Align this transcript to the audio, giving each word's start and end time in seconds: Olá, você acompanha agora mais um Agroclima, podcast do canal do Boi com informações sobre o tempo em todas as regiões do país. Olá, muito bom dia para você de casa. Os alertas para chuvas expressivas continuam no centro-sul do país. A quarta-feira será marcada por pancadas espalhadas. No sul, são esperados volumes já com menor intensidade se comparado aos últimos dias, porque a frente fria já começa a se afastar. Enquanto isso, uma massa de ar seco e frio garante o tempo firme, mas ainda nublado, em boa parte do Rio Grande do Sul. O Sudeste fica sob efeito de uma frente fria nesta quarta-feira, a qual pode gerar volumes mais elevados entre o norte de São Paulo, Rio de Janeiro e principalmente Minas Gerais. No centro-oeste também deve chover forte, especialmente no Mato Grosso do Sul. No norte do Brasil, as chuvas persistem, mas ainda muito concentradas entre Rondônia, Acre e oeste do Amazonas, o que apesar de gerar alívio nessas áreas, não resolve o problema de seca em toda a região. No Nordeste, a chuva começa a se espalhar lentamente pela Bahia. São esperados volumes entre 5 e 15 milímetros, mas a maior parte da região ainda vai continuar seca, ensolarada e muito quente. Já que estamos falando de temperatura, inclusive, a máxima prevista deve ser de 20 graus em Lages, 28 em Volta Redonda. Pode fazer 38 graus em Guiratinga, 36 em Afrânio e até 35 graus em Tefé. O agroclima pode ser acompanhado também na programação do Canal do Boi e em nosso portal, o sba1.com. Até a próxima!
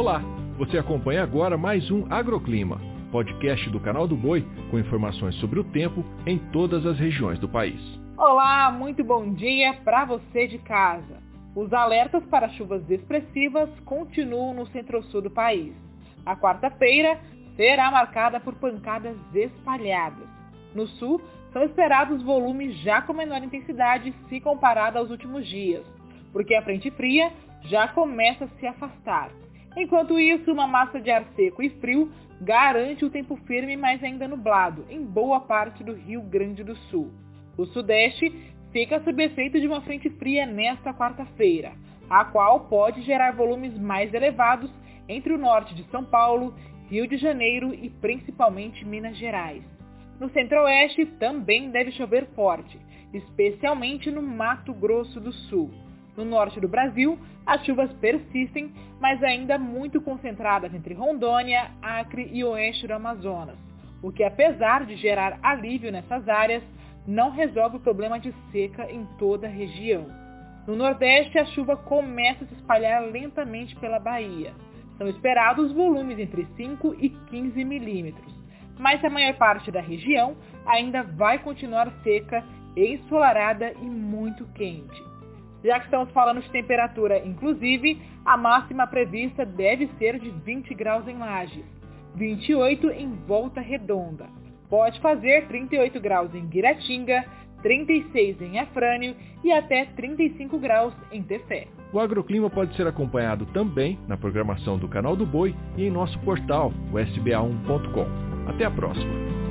Olá, 0.00 0.22
você 0.56 0.78
acompanha 0.78 1.22
agora 1.22 1.58
mais 1.58 1.90
um 1.90 2.10
Agroclima, 2.10 2.80
podcast 3.12 3.68
do 3.68 3.78
canal 3.78 4.08
do 4.08 4.16
Boi 4.16 4.42
com 4.70 4.78
informações 4.78 5.34
sobre 5.34 5.60
o 5.60 5.64
tempo 5.64 6.02
em 6.26 6.38
todas 6.38 6.86
as 6.86 6.98
regiões 6.98 7.38
do 7.38 7.46
país. 7.46 7.78
Olá, 8.16 8.72
muito 8.72 9.04
bom 9.04 9.34
dia 9.34 9.74
para 9.84 10.06
você 10.06 10.46
de 10.46 10.56
casa. 10.56 11.18
Os 11.54 11.70
alertas 11.74 12.24
para 12.30 12.48
chuvas 12.48 12.82
expressivas 12.88 13.68
continuam 13.84 14.54
no 14.54 14.66
centro-sul 14.68 15.20
do 15.20 15.30
país. 15.30 15.74
A 16.24 16.34
quarta-feira 16.34 17.20
será 17.54 17.90
marcada 17.90 18.40
por 18.40 18.54
pancadas 18.54 19.18
espalhadas. 19.34 20.26
No 20.74 20.86
sul, 20.86 21.20
são 21.52 21.62
esperados 21.62 22.22
volumes 22.22 22.74
já 22.78 23.02
com 23.02 23.12
menor 23.12 23.44
intensidade 23.44 24.14
se 24.30 24.40
comparado 24.40 24.96
aos 24.96 25.10
últimos 25.10 25.46
dias, 25.46 25.84
porque 26.32 26.54
a 26.54 26.62
frente 26.62 26.90
fria 26.90 27.30
já 27.64 27.86
começa 27.88 28.46
a 28.46 28.58
se 28.58 28.66
afastar. 28.66 29.30
Enquanto 29.76 30.18
isso, 30.18 30.52
uma 30.52 30.66
massa 30.66 31.00
de 31.00 31.10
ar 31.10 31.24
seco 31.36 31.62
e 31.62 31.70
frio 31.70 32.10
garante 32.40 33.04
o 33.04 33.10
tempo 33.10 33.36
firme, 33.46 33.76
mas 33.76 34.02
ainda 34.02 34.26
nublado, 34.26 34.84
em 34.90 35.04
boa 35.04 35.40
parte 35.40 35.84
do 35.84 35.92
Rio 35.92 36.22
Grande 36.22 36.64
do 36.64 36.74
Sul. 36.74 37.10
O 37.56 37.66
Sudeste 37.66 38.32
fica 38.72 39.00
sob 39.00 39.22
efeito 39.22 39.60
de 39.60 39.66
uma 39.66 39.82
frente 39.82 40.08
fria 40.10 40.46
nesta 40.46 40.94
quarta-feira, 40.94 41.72
a 42.08 42.24
qual 42.24 42.60
pode 42.60 43.02
gerar 43.02 43.32
volumes 43.32 43.78
mais 43.78 44.12
elevados 44.14 44.70
entre 45.08 45.32
o 45.32 45.38
norte 45.38 45.74
de 45.74 45.84
São 45.90 46.04
Paulo, 46.04 46.54
Rio 46.88 47.06
de 47.06 47.16
Janeiro 47.16 47.74
e 47.74 47.90
principalmente 47.90 48.84
Minas 48.84 49.16
Gerais. 49.16 49.62
No 50.18 50.28
centro-oeste 50.30 51.06
também 51.06 51.70
deve 51.70 51.92
chover 51.92 52.26
forte, 52.34 52.78
especialmente 53.12 54.10
no 54.10 54.22
Mato 54.22 54.72
Grosso 54.72 55.20
do 55.20 55.32
Sul. 55.32 55.70
No 56.16 56.24
norte 56.24 56.60
do 56.60 56.68
Brasil, 56.68 57.18
as 57.46 57.64
chuvas 57.64 57.92
persistem, 57.94 58.72
mas 59.00 59.22
ainda 59.22 59.58
muito 59.58 60.00
concentradas 60.00 60.74
entre 60.74 60.94
Rondônia, 60.94 61.70
Acre 61.80 62.28
e 62.32 62.44
oeste 62.44 62.86
do 62.86 62.94
Amazonas, 62.94 63.56
o 64.02 64.12
que 64.12 64.22
apesar 64.22 64.84
de 64.84 64.96
gerar 64.96 65.38
alívio 65.42 65.90
nessas 65.90 66.28
áreas, 66.28 66.62
não 67.06 67.30
resolve 67.30 67.76
o 67.76 67.80
problema 67.80 68.20
de 68.20 68.34
seca 68.52 68.90
em 68.90 69.06
toda 69.18 69.46
a 69.46 69.50
região. 69.50 70.06
No 70.66 70.76
Nordeste, 70.76 71.38
a 71.38 71.44
chuva 71.46 71.76
começa 71.76 72.44
a 72.44 72.46
se 72.46 72.54
espalhar 72.54 73.02
lentamente 73.10 73.74
pela 73.76 73.98
Bahia. 73.98 74.52
São 74.98 75.08
esperados 75.08 75.72
volumes 75.72 76.18
entre 76.18 76.46
5 76.56 76.94
e 76.98 77.08
15 77.08 77.64
milímetros, 77.64 78.34
mas 78.78 79.02
a 79.02 79.10
maior 79.10 79.34
parte 79.34 79.70
da 79.70 79.80
região 79.80 80.36
ainda 80.66 81.02
vai 81.02 81.38
continuar 81.38 81.90
seca, 82.02 82.44
ensolarada 82.76 83.72
e 83.72 83.84
muito 83.84 84.44
quente. 84.52 85.09
Já 85.64 85.78
que 85.78 85.86
estamos 85.86 86.10
falando 86.12 86.40
de 86.40 86.50
temperatura, 86.50 87.18
inclusive, 87.26 88.00
a 88.24 88.36
máxima 88.36 88.86
prevista 88.86 89.44
deve 89.44 89.88
ser 89.98 90.18
de 90.18 90.30
20 90.30 90.74
graus 90.74 91.06
em 91.06 91.18
Lages, 91.18 91.64
28 92.14 92.90
em 92.90 93.14
Volta 93.26 93.60
Redonda. 93.60 94.26
Pode 94.68 95.00
fazer 95.00 95.46
38 95.48 96.00
graus 96.00 96.34
em 96.34 96.46
Guiratinga, 96.46 97.24
36 97.62 98.40
em 98.40 98.58
Afrânio 98.58 99.14
e 99.44 99.52
até 99.52 99.84
35 99.84 100.58
graus 100.58 100.94
em 101.12 101.22
Tefé. 101.22 101.66
O 101.92 101.98
agroclima 101.98 102.48
pode 102.48 102.74
ser 102.76 102.86
acompanhado 102.86 103.44
também 103.46 103.98
na 104.06 104.16
programação 104.16 104.78
do 104.78 104.88
Canal 104.88 105.16
do 105.16 105.26
Boi 105.26 105.54
e 105.76 105.84
em 105.84 105.90
nosso 105.90 106.18
portal, 106.20 106.72
o 106.92 106.96
sba1.com. 106.96 108.48
Até 108.48 108.64
a 108.64 108.70
próxima! 108.70 109.49